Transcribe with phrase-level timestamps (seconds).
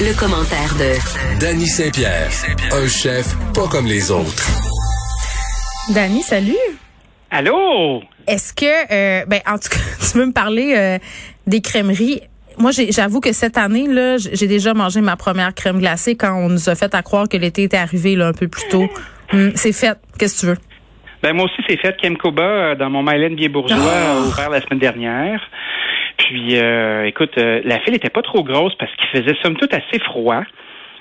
[0.00, 2.30] Le, commentaire de Danny Saint-Pierre,
[2.72, 4.46] un chef pas comme les autres.
[5.94, 6.56] Danny, salut.
[7.30, 8.02] Allô?
[8.26, 9.80] Est-ce que, euh, ben, en tout cas,
[10.12, 10.98] tu veux me parler euh,
[11.46, 12.22] des crèmeries?
[12.58, 16.48] Moi, j'avoue que cette année, là, j'ai déjà mangé ma première crème glacée quand on
[16.48, 18.88] nous a fait à croire que l'été était arrivé là, un peu plus tôt.
[19.32, 19.98] Hum, c'est fait.
[20.18, 20.58] Qu'est-ce que tu veux?
[21.22, 21.96] Ben moi aussi, c'est fait.
[22.00, 24.28] Kemkoba, euh, dans mon Mylène bien bourgeois, oh!
[24.28, 25.40] ouvert la semaine dernière.
[26.28, 29.72] Puis, euh, écoute, euh, la file était pas trop grosse parce qu'il faisait somme toute
[29.72, 30.42] assez froid.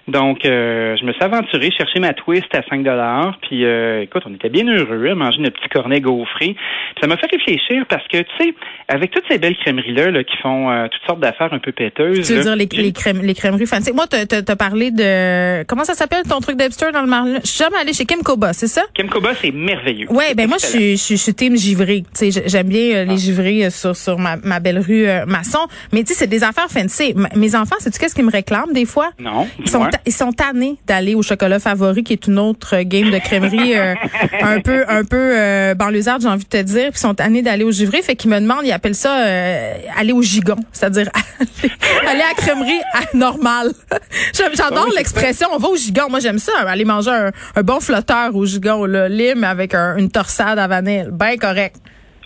[0.07, 3.37] Donc, euh, je me suis aventuré chercher ma twist à 5 dollars.
[3.41, 6.55] Puis, euh, écoute, on était bien heureux à manger notre petit cornet gaufré.
[6.55, 8.53] Puis ça m'a fait réfléchir parce que, tu sais,
[8.87, 12.25] avec toutes ces belles crèmeries-là là, qui font euh, toutes sortes d'affaires un peu péteuses.
[12.25, 13.91] Tu veux dire les, les, crème, les crèmeries fancy.
[13.91, 15.63] Moi, tu as parlé de...
[15.65, 17.25] Comment ça s'appelle ton truc d'Epster dans le mar...
[17.43, 18.83] Je suis jamais allée chez Kimcoba, c'est ça?
[18.93, 20.09] Kimcoba, c'est merveilleux.
[20.09, 22.03] Ouais, ben moi, je suis, je suis team givré.
[22.17, 23.17] Tu sais, j'aime bien les ah.
[23.17, 25.67] givrés sur, sur ma, ma belle rue Masson.
[25.91, 27.13] Mais tu sais, c'est des affaires fancy.
[27.35, 29.09] mes enfants, sais-tu qu'est-ce qu'ils me réclament des fois?
[29.19, 29.47] Non.
[29.59, 33.17] Ils sont, ils sont tannés d'aller au chocolat favori, qui est une autre game de
[33.19, 33.95] crèmerie euh,
[34.41, 36.89] un peu un peu euh, banlieusarde, j'ai envie de te dire.
[36.89, 39.73] Puis ils sont tannés d'aller au givré, fait qu'ils me demandent, ils appellent ça euh,
[39.97, 41.09] aller au gigon, c'est-à-dire
[42.07, 43.71] aller, à la crèmerie à normal.
[44.33, 46.09] J'adore l'expression, on va au gigon.
[46.09, 50.59] Moi j'aime ça, aller manger un, bon flotteur au gigon, là, lime avec une torsade
[50.59, 51.77] à vanille, bien correct.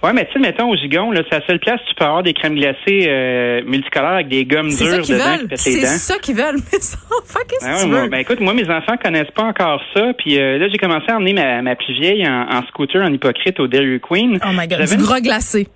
[0.03, 2.05] Ouais, mais tu sais, mettons au gigon, là, c'est la seule place où tu peux
[2.05, 6.55] avoir des crèmes glacées euh, multicolores avec des gommes dures dedans C'est ça qu'ils veulent,
[6.73, 7.39] mes enfants.
[7.47, 8.07] Qu'est-ce que tu veux?
[8.09, 10.13] Ben, écoute, moi, mes enfants connaissent pas encore ça.
[10.17, 13.13] Puis euh, là, j'ai commencé à emmener ma, ma plus vieille en, en, scooter, en
[13.13, 14.39] hypocrite au Dairy Queen.
[14.43, 15.67] Oh my God, du gras glacé.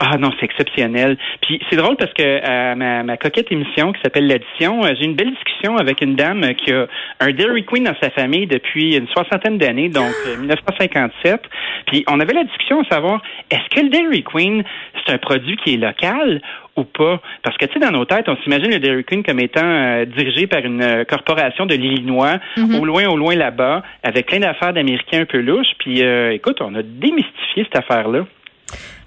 [0.00, 1.16] Ah non, c'est exceptionnel.
[1.42, 5.06] Puis c'est drôle parce que à ma, ma coquette émission qui s'appelle l'addition, euh, j'ai
[5.06, 6.86] une belle discussion avec une dame qui a
[7.18, 11.32] un Dairy Queen dans sa famille depuis une soixantaine d'années, donc 1957.
[11.32, 11.36] Euh,
[11.86, 14.62] Puis on avait la discussion à savoir est-ce que le Dairy Queen
[15.04, 16.42] c'est un produit qui est local
[16.76, 17.20] ou pas?
[17.42, 20.04] Parce que, tu sais, dans nos têtes, on s'imagine le Dairy Queen comme étant euh,
[20.04, 22.78] dirigé par une corporation de l'Illinois, mm-hmm.
[22.78, 25.74] au loin, au loin là-bas, avec plein d'affaires d'Américains un peu louches.
[25.78, 28.26] Puis, écoute, on a démystifié cette affaire-là.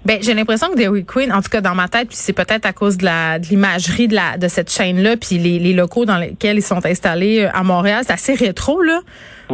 [0.04, 2.66] Ben, j'ai l'impression que Dairy Queen, en tout cas dans ma tête, puis c'est peut-être
[2.66, 6.04] à cause de la de l'imagerie de la de cette chaîne-là, puis les, les locaux
[6.04, 9.00] dans lesquels ils sont installés euh, à Montréal, c'est assez rétro là.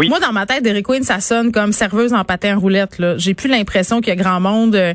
[0.07, 2.99] Moi, dans ma tête, Dairy Queen, ça sonne comme serveuse en patin roulette.
[2.99, 4.95] Là, j'ai plus l'impression qu'il y a grand monde euh,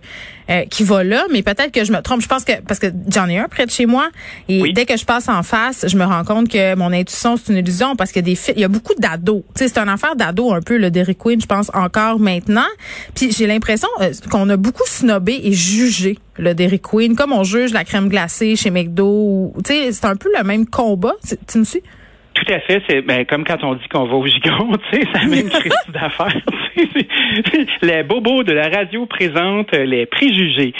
[0.49, 2.21] euh, qui va là, mais peut-être que je me trompe.
[2.21, 4.09] Je pense que parce que j'en ai un près de chez moi,
[4.47, 7.51] et dès que je passe en face, je me rends compte que mon intuition c'est
[7.51, 9.43] une illusion parce qu'il y a des il y a beaucoup d'ados.
[9.55, 12.61] Tu sais, c'est une affaire d'ados un peu le Dairy Queen, je pense encore maintenant.
[13.15, 17.43] Puis j'ai l'impression euh, qu'on a beaucoup snobé et jugé le Dairy Queen, comme on
[17.43, 19.53] juge la crème glacée chez McDo.
[19.65, 21.13] Tu sais, c'est un peu le même combat.
[21.47, 21.81] Tu me suis?
[22.33, 22.81] Tout à fait.
[22.87, 25.49] C'est ben, comme quand on dit qu'on va au gigon, tu sais, c'est la même
[25.49, 26.41] crise d'affaires.
[27.81, 30.73] les bobos de la radio présentent les préjugés.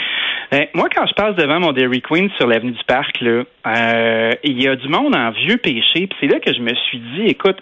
[0.52, 4.32] Ben, moi, quand je passe devant mon Dairy Queen sur l'avenue du Parc, là, euh,
[4.44, 6.08] il y a du monde en vieux péché.
[6.08, 7.58] Puis c'est là que je me suis dit, écoute,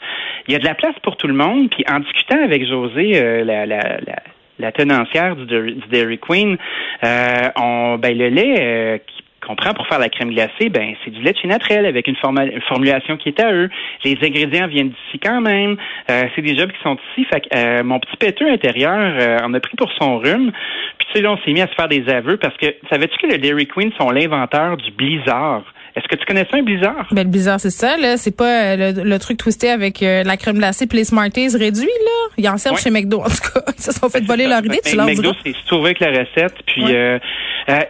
[0.48, 1.70] il y a de la place pour tout le monde.
[1.70, 4.16] Puis en discutant avec José, euh, la, la, la
[4.62, 6.58] la tenancière du, Dairy Queen,
[7.04, 8.98] euh, on, ben, le lait euh,
[9.46, 12.16] qu'on prend pour faire la crème glacée, ben c'est du lait de chez avec une,
[12.16, 13.70] formulation qui est à eux.
[14.04, 15.78] Les ingrédients viennent d'ici quand même.
[16.10, 17.26] Euh, c'est des jobs qui sont ici.
[17.26, 20.52] Fait euh, mon petit péteux intérieur euh, en a pris pour son rhume.
[20.98, 23.18] Puis tu sais, là, on s'est mis à se faire des aveux parce que savais-tu
[23.18, 25.64] que le Dairy Queen sont l'inventeur du blizzard?
[25.96, 27.08] Est-ce que tu connais ça, un blizzard?
[27.12, 28.18] Ben, le blizzard, c'est ça, là.
[28.18, 32.34] C'est pas le, truc twisté avec la crème glacée puis les Smarties réduits, là.
[32.38, 33.62] Ils en servent chez McDo, en tout cas.
[33.78, 36.56] Ils se sont fait voler leur idée, tu ben, McDo, c'est trouvé avec la recette.
[36.66, 37.20] Puis, euh,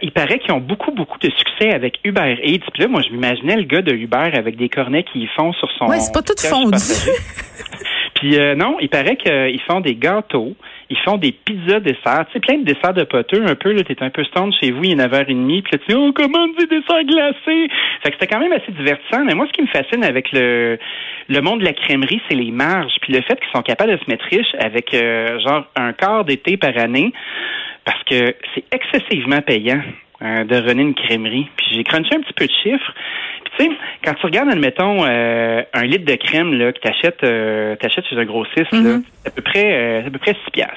[0.02, 2.64] il paraît qu'ils ont beaucoup, beaucoup de succès avec Uber Eats.
[2.72, 5.70] Puis là, moi, je m'imaginais le gars de Uber avec des cornets qui font sur
[5.78, 5.86] son.
[5.86, 6.76] Oui, c'est pas tout fondu.
[8.22, 10.54] Puis euh, non, il paraît qu'ils font des gâteaux,
[10.90, 13.82] ils font des pizzas desserts, tu sais, plein de desserts de poteux, un peu, là,
[13.82, 16.46] t'es un peu stone chez vous, il est 9h30, puis là, tu dis, oh, comment
[16.56, 17.68] des desserts glacés?
[18.00, 20.78] Fait que c'était quand même assez divertissant, mais moi, ce qui me fascine avec le,
[21.28, 23.98] le monde de la crèmerie, c'est les marges, puis le fait qu'ils sont capables de
[23.98, 27.12] se mettre riches avec, euh, genre, un quart d'été par année
[27.84, 29.82] parce que c'est excessivement payant
[30.22, 31.48] euh, de runner une crèmerie.
[31.56, 32.94] Puis j'ai crunché un petit peu de chiffres.
[33.58, 33.70] Tu sais,
[34.04, 38.16] quand tu regardes, admettons, euh, un litre de crème là, que tu achètes, euh, chez
[38.16, 39.02] un grossiste, mm-hmm.
[39.22, 40.76] c'est à peu près euh, à peu près 6 piastres.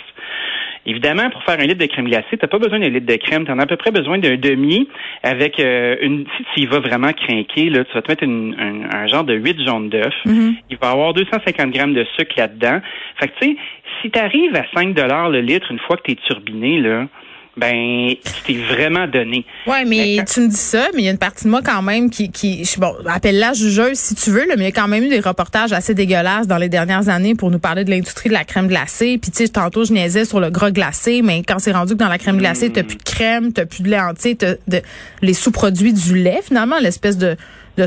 [0.88, 3.44] Évidemment, pour faire un litre de crème glacée, t'as pas besoin d'un litre de crème,
[3.44, 4.88] tu en as à peu près besoin d'un demi
[5.24, 9.24] avec une si tu y vas vraiment craquer, là, tu vas te mettre un, genre
[9.24, 10.14] de 8 jaunes d'œufs.
[10.26, 10.54] Mm-hmm.
[10.70, 12.82] Il va y avoir 250 grammes de sucre là-dedans.
[13.20, 13.58] Fait que tu sais,
[14.02, 14.96] si tu arrives à 5
[15.32, 17.08] le litre une fois que tu es turbiné, là,
[17.58, 18.14] ben,
[18.46, 19.46] tu vraiment donné.
[19.66, 21.82] Oui, mais tu me dis ça, mais il y a une partie de moi quand
[21.82, 24.90] même qui, qui bon, appelle-la jugeuse si tu veux, là, mais il y a quand
[24.90, 28.28] même eu des reportages assez dégueulasses dans les dernières années pour nous parler de l'industrie
[28.28, 29.18] de la crème glacée.
[29.22, 32.00] Puis tu sais, tantôt je niaisais sur le gras glacé, mais quand c'est rendu que
[32.00, 32.88] dans la crème glacée, t'as hmm.
[32.88, 34.82] plus de crème, t'as plus de lait entier, t'as de,
[35.22, 37.38] les sous-produits du lait finalement, l'espèce de
[37.78, 37.86] de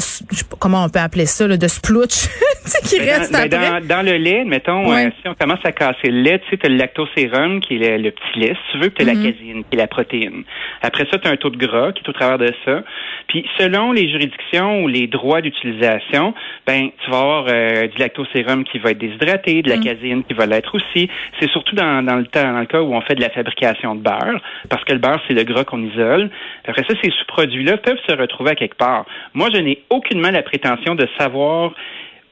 [0.58, 2.28] comment on peut appeler ça, là, de splooch
[2.84, 6.10] qui ben, reste ben, dans, dans, le lait, mettons, euh, si on commence à casser
[6.10, 8.90] le lait, tu sais, as le lactosérum, qui est le, petit lait, si tu veux,
[8.90, 9.32] puis tu as la mm-hmm.
[9.32, 10.44] caséine, qui est la protéine.
[10.82, 12.82] Après ça, tu as un taux de gras qui est au travers de ça.
[13.28, 16.34] Puis selon les juridictions ou les droits d'utilisation,
[16.66, 19.84] ben tu vas avoir euh, du lactosérum qui va être déshydraté, de la mm.
[19.84, 21.08] caséine qui va l'être aussi.
[21.40, 23.94] C'est surtout dans, dans le temps, dans le cas où on fait de la fabrication
[23.94, 26.30] de beurre, parce que le beurre, c'est le gras qu'on isole.
[26.66, 29.04] Après ça, ces sous-produits-là peuvent se retrouver à quelque part.
[29.34, 31.72] Moi, je n'ai aucunement la prétention de savoir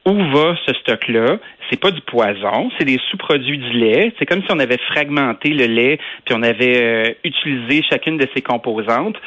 [0.07, 1.37] où va ce stock-là?
[1.69, 4.13] C'est pas du poison, c'est des sous-produits du lait.
[4.17, 8.25] C'est comme si on avait fragmenté le lait puis on avait euh, utilisé chacune de
[8.33, 9.17] ses composantes.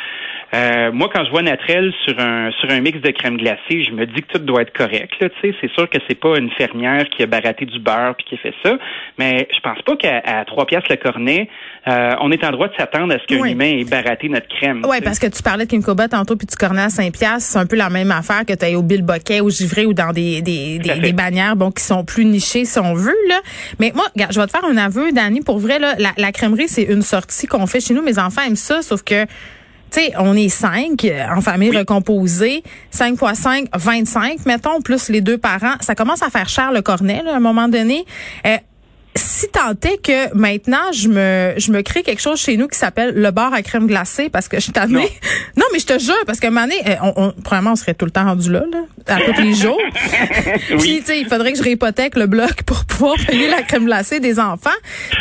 [0.52, 3.92] Euh, moi, quand je vois Natrel sur un sur un mix de crème glacée, je
[3.92, 5.12] me dis que tout doit être correct.
[5.42, 8.38] C'est sûr que c'est pas une fermière qui a baraté du beurre puis qui a
[8.38, 8.76] fait ça,
[9.18, 11.48] mais je pense pas qu'à trois pièces le cornet,
[11.86, 14.82] euh, on est en droit de s'attendre à ce qu'un humain ait baraté notre crème.
[14.88, 17.58] Oui, parce que tu parlais de Kim tantôt puis du cornet à 5 pièces, c'est
[17.58, 20.12] un peu la même affaire que tu as au Bill Boquet, au Givré ou dans
[20.12, 23.40] des des, des, bannières bon qui sont plus nichées si on veut là.
[23.78, 26.32] Mais moi, regarde, je vais te faire un aveu Dani pour vrai là, la, la
[26.32, 29.26] crèmerie c'est une sortie qu'on fait chez nous, mes enfants aiment ça sauf que
[29.90, 32.62] tu sais, on est cinq euh, en famille recomposée.
[32.92, 35.74] 5 fois 5, 25, mettons, plus les deux parents.
[35.80, 38.04] Ça commence à faire cher le cornet, à un moment donné.
[38.46, 38.56] Euh,
[39.16, 42.78] si tant est que maintenant je me je me crée quelque chose chez nous qui
[42.78, 45.08] s'appelle le bar à crème glacée parce que je suis tannée.
[45.56, 45.64] Non.
[45.72, 48.12] mais je te jure parce que mané euh, on, on premièrement on serait tout le
[48.12, 49.78] temps rendu là, là à tous les jours.
[50.78, 53.86] Puis tu sais il faudrait que je réhypothèque le bloc pour pouvoir payer la crème
[53.86, 54.70] glacée des enfants.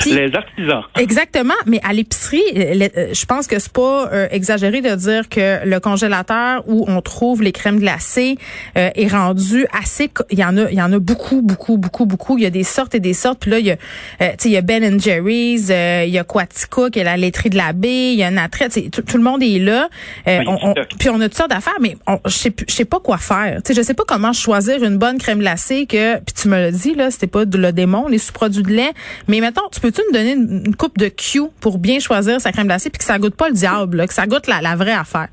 [0.06, 0.84] les artisans.
[0.98, 5.66] Exactement, mais à l'épicerie euh, euh, je pense que c'est pas exagéré de dire que
[5.66, 8.38] le congélateur où on trouve les crèmes glacées
[8.76, 12.38] est rendu assez il y en a il y en a beaucoup beaucoup beaucoup beaucoup,
[12.38, 13.78] il y a des sortes et des sortes puis là il y a
[14.22, 17.50] euh, il y a Ben Jerry's, euh, il y a Quatico qui est la laiterie
[17.50, 19.90] de la baie, il y a Natret, tout, tout le monde est là.
[20.28, 20.40] Euh,
[20.98, 21.96] puis on a toutes sortes d'affaires, mais
[22.26, 23.62] je sais je sais pas quoi faire.
[23.66, 26.72] sais, je sais pas comment choisir une bonne crème glacée que puis tu me l'as
[26.72, 28.92] dit là, c'était pas de le démon, les sous-produits de lait,
[29.28, 32.68] mais mettons, tu peux-tu me donner une, coupe de Q pour bien choisir sa crème
[32.68, 35.28] glacée puis que ça goûte pas le diable, que ça goûte la, la vraie affaire?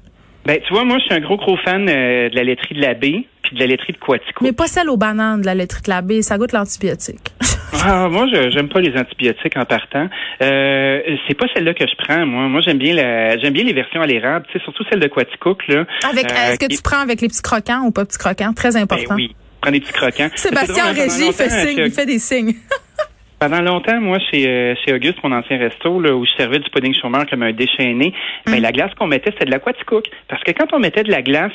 [0.45, 2.95] Ben, tu vois, moi, je suis un gros, gros fan de la laiterie de la
[2.95, 4.45] baie puis de la laiterie de Quatico.
[4.45, 7.33] Mais pas celle aux bananes de la laiterie de la baie, ça goûte l'antibiotique.
[7.85, 10.09] Ah, moi, je j'aime pas les antibiotiques en partant.
[10.41, 12.25] Euh, c'est pas celle-là que je prends.
[12.25, 14.47] Moi, moi, j'aime bien la, j'aime bien les versions à l'érable.
[14.51, 15.85] Tu sais, surtout celle de Quaticook là.
[16.09, 18.53] Avec, euh, est-ce que tu prends avec les petits croquants ou pas petits croquants?
[18.55, 19.15] Très ben important.
[19.17, 20.29] oui, prends des petits croquants.
[20.35, 22.55] Sébastien Régis fait signe, il fait des signes.
[23.39, 26.71] Pendant longtemps, moi, chez, euh, chez Auguste, mon ancien resto, là, où je servais du
[26.71, 28.15] pudding chômeur comme un déchaîné,
[28.47, 28.63] ben, mm.
[28.63, 30.07] la glace qu'on mettait, c'était de la Quaticook.
[30.29, 31.53] Parce que quand on mettait de la glace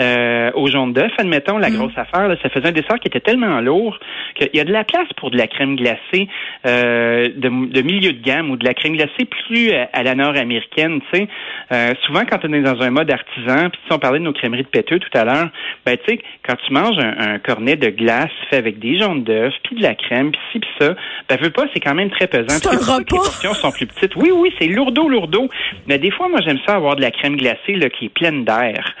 [0.00, 1.76] euh, au jaune d'œuf, admettons, la mm.
[1.76, 3.98] grosse affaire, là, ça faisait un dessert qui était tellement lourd
[4.34, 6.28] qu'il y a de la place pour de la crème glacée
[6.66, 11.00] euh, de, de, milieu de gamme ou de la crème glacée plus à, la nord-américaine.
[11.12, 11.28] Tu sais,
[11.72, 14.32] euh, souvent quand on est dans un mode artisan, puis si on parlait de nos
[14.32, 15.48] crèmeries de péteux tout à l'heure,
[15.84, 19.52] ben tu sais, quand tu manges un, cornet de glace fait avec des jaunes d'œuf,
[19.64, 20.94] puis de la crème, puis ci, puis ça,
[21.28, 22.48] ben veux pas, c'est quand même très pesant.
[22.48, 22.70] C'est.
[22.70, 24.16] Les portions sont plus petites.
[24.16, 25.48] Oui, oui, c'est lourdeau, lourdeau.
[25.86, 28.44] Mais des fois, moi, j'aime ça avoir de la crème glacée là, qui est pleine
[28.44, 28.94] d'air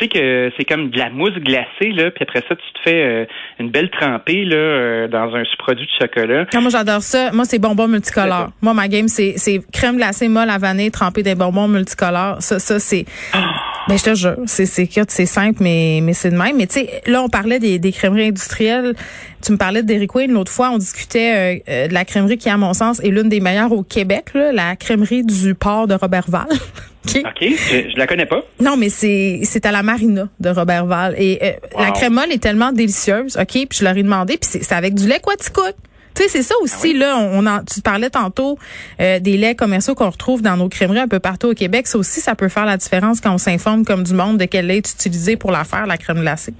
[0.00, 2.78] tu sais que c'est comme de la mousse glacée, là, puis après ça, tu te
[2.84, 3.24] fais euh,
[3.58, 6.46] une belle trempée là, euh, dans un sous-produit de chocolat.
[6.54, 7.30] Ah, moi, j'adore ça.
[7.32, 8.50] Moi, c'est bonbons multicolores.
[8.62, 9.34] Moi, ma game, c'est,
[9.72, 12.40] crème glacée molle à vanille trempée des bonbons multicolores.
[12.40, 13.04] Ça, ça c'est...
[13.32, 13.52] Ah!
[13.88, 16.56] Ben, je te jure, c'est, c'est, c'est simple, mais, mais c'est de même.
[16.56, 18.94] Mais tu sais, là, on parlait des, des crèmeries industrielles.
[19.42, 20.30] Tu me parlais de Queen.
[20.30, 23.40] L'autre fois, on discutait euh, de la crèmerie qui, à mon sens, est l'une des
[23.40, 26.46] meilleures au Québec, là, la crèmerie du port de Robertval.
[27.06, 28.42] OK, je, la connais pas.
[28.60, 32.30] Non, mais c'est c'est à la marina de Robert Val et euh, la crème molle
[32.30, 33.36] est tellement délicieuse.
[33.38, 35.74] OK, puis je leur ai demandé puis c'est avec du lait quaticook.
[36.14, 38.58] Tu sais, c'est ça aussi, ah là, on, en, tu parlais tantôt
[39.00, 41.86] euh, des laits commerciaux qu'on retrouve dans nos crèmeries un peu partout au Québec.
[41.86, 44.66] Ça aussi, ça peut faire la différence quand on s'informe comme du monde de quel
[44.66, 46.52] lait est utilisé pour la faire, la crème glacée.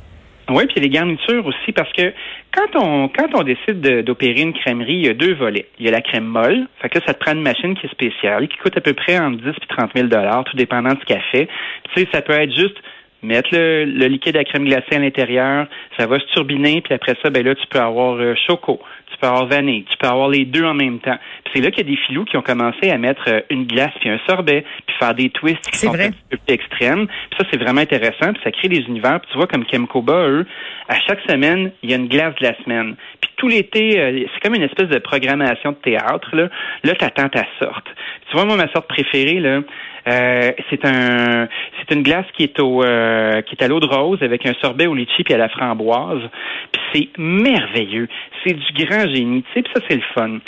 [0.49, 2.13] Oui, puis les garnitures aussi, parce que
[2.55, 5.67] quand on quand on décide d'opérer une crèmerie, il y a deux volets.
[5.79, 7.91] Il y a la crème molle, fait que ça te prend une machine qui est
[7.91, 10.09] spéciale, qui coûte à peu près entre 10 et 30 000
[10.45, 11.49] tout dépendant ce qu'elle fait.
[11.95, 12.77] Tu sais, ça peut être juste
[13.23, 15.67] mettre le, liquide à crème glacée à l'intérieur,
[15.99, 19.19] ça va se turbiner, puis après ça, ben là, tu peux avoir euh, choco, tu
[19.19, 21.19] peux avoir vanille, tu peux avoir les deux en même temps.
[21.45, 23.67] Puis c'est là qu'il y a des filous qui ont commencé à mettre euh, une
[23.67, 27.07] glace puis un sorbet, puis faire des twists qui sont un peu plus extrêmes.
[27.07, 29.21] Puis ça, c'est vraiment intéressant, puis ça crée des univers.
[29.21, 30.47] Puis tu vois, comme Kemkoba, eux,
[30.89, 32.97] à chaque semaine, il y a une glace de la semaine.
[33.21, 36.35] Puis tout l'été, euh, c'est comme une espèce de programmation de théâtre.
[36.35, 36.49] Là,
[36.85, 37.87] là t'attends ta sorte.
[38.29, 39.61] Tu vois, moi, ma sorte préférée, là,
[40.09, 41.47] Euh, c'est un,
[41.91, 44.55] c'est une glace qui est au, euh, qui est à l'eau de rose avec un
[44.61, 46.23] sorbet au litchi puis à la framboise.
[46.71, 48.09] Puis c'est merveilleux.
[48.45, 50.39] C'est du grand génie, tu sais, puis ça c'est le fun.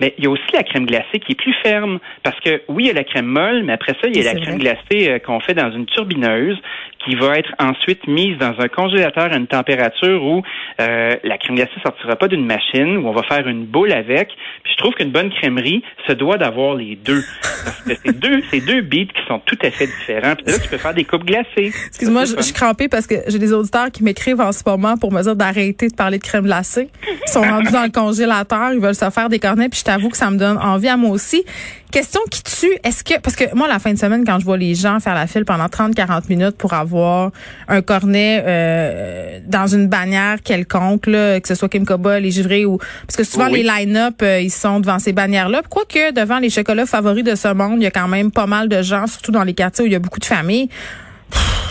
[0.00, 2.84] Mais il y a aussi la crème glacée qui est plus ferme parce que oui,
[2.84, 5.10] il y a la crème molle, mais après ça, il y a la crème glacée
[5.10, 6.58] euh, qu'on fait dans une turbineuse
[7.04, 10.42] qui va être ensuite mise dans un congélateur à une température où
[10.80, 14.28] euh, la crème glacée sortira pas d'une machine, où on va faire une boule avec.
[14.62, 17.22] Puis je trouve qu'une bonne crèmerie se doit d'avoir les deux.
[17.64, 20.34] Parce que c'est deux, c'est deux beats qui sont tout à fait différents.
[20.36, 21.72] Puis là, tu peux faire des coupes glacées.
[21.88, 25.12] Excuse-moi, je, suis crampée parce que j'ai des auditeurs qui m'écrivent en ce moment pour
[25.12, 26.88] me dire d'arrêter de parler de crème glacée.
[27.26, 30.08] Ils sont rendus dans le congélateur, ils veulent se faire des cornets, puis je t'avoue
[30.08, 31.44] que ça me donne envie à moi aussi.
[31.92, 34.56] Question qui tue, est-ce que parce que moi la fin de semaine quand je vois
[34.56, 37.32] les gens faire la file pendant 30 40 minutes pour avoir
[37.68, 42.64] un cornet euh, dans une bannière quelconque là, que ce soit Kim Koba, les givrés
[42.64, 45.60] ou parce que souvent les line-up euh, ils sont devant ces bannières là.
[45.68, 48.70] Quoique devant les chocolats favoris de ce monde, il y a quand même pas mal
[48.70, 50.70] de gens surtout dans les quartiers où il y a beaucoup de familles.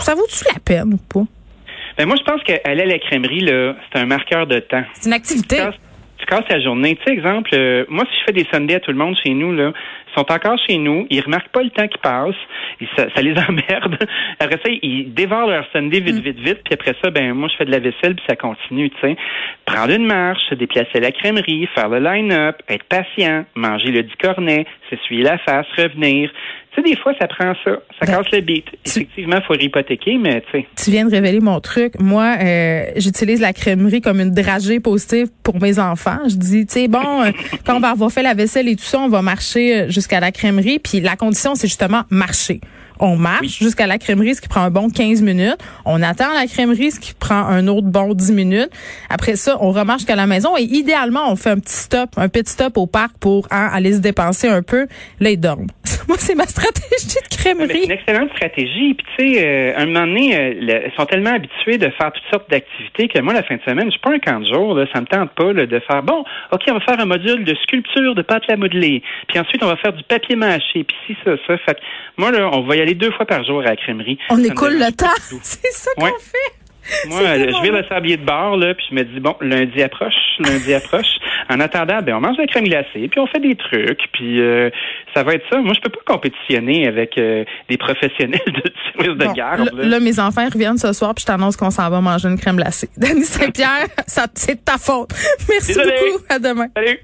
[0.02, 1.26] ça vaut-tu la peine ou pas?
[1.98, 4.84] Ben moi je pense qu'aller à la crèmerie là, c'est un marqueur de temps.
[4.94, 5.64] C'est une activité
[6.32, 6.96] casses la journée.
[6.96, 9.34] Tu sais, exemple, euh, moi, si je fais des sundays à tout le monde chez
[9.34, 9.72] nous, là,
[10.08, 12.34] ils sont encore chez nous, ils remarquent pas le temps qui passe,
[12.96, 13.98] ça, ça, les emmerde.
[14.38, 16.20] Après ça, ils dévorent leur sundae vite, mm.
[16.20, 18.90] vite, vite, puis après ça, ben moi, je fais de la vaisselle, puis ça continue,
[18.90, 19.16] tu sais.
[19.66, 24.02] Prendre une marche, se déplacer à la crèmerie, faire le line-up, être patient, manger le
[24.02, 26.30] dix cornet, s'essuyer la face, revenir.
[26.74, 27.72] Tu sais, des fois, ça prend ça.
[28.00, 28.64] Ça ben, casse le beat.
[28.86, 30.66] Effectivement, il faut hypothéquer, mais tu sais.
[30.82, 32.00] Tu viens de révéler mon truc.
[32.00, 36.18] Moi, euh, j'utilise la crèmerie comme une dragée positive pour mes enfants.
[36.28, 37.30] Je dis, tu sais, bon, euh,
[37.66, 40.18] quand on va avoir fait la vaisselle et tout ça, on va marcher euh, jusqu'à
[40.20, 40.78] la crèmerie.
[40.78, 42.60] Puis la condition, c'est justement marcher.
[43.00, 45.58] On marche jusqu'à la crèmerie, ce qui prend un bon 15 minutes.
[45.84, 48.70] On attend la crèmerie, ce qui prend un autre bon 10 minutes.
[49.10, 52.28] Après ça, on remarche jusqu'à la maison et idéalement, on fait un petit stop, un
[52.28, 54.86] petit stop au parc pour hein, aller se dépenser un peu.
[55.20, 55.68] Là, ils dorment.
[56.08, 57.68] Moi, c'est ma stratégie de crèmerie.
[57.72, 58.94] C'est une excellente stratégie.
[58.94, 62.30] Puis, tu sais, euh, un moment donné, euh, ils sont tellement habitués de faire toutes
[62.30, 64.74] sortes d'activités que moi, la fin de semaine, je suis pas un camp de jour.
[64.74, 67.54] Là, ça me tente pas de faire, bon, OK, on va faire un module de
[67.62, 69.02] sculpture de pâte à modeler.
[69.28, 70.84] Puis ensuite, on va faire du papier mâché.
[70.84, 71.56] Puis si, ça, ça.
[71.58, 71.78] Fait
[72.16, 74.18] moi, là, on va y aller deux fois par jour à la crèmerie.
[74.30, 75.06] On écoule le temps.
[75.42, 76.62] C'est ça qu'on fait.
[77.08, 80.14] Moi, je vais le sablier de bord, là, puis je me dis, bon, lundi approche,
[80.40, 81.18] lundi approche.
[81.48, 84.40] En attendant, ben, on mange de la crème glacée, puis on fait des trucs, puis
[84.40, 84.70] euh,
[85.14, 85.58] ça va être ça.
[85.60, 89.70] Moi, je peux pas compétitionner avec euh, des professionnels de service de garde.
[89.74, 90.00] Là.
[90.00, 92.88] mes enfants reviennent ce soir, puis je t'annonce qu'on s'en va manger une crème glacée.
[92.96, 95.10] Denis Saint-Pierre, c'est ta faute.
[95.48, 96.24] Merci beaucoup.
[96.28, 96.66] À demain.
[96.76, 96.98] Salut.